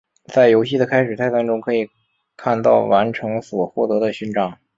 [0.25, 1.87] 在游戏的开始菜单中可以
[2.35, 4.57] 看到完成所获得的勋章。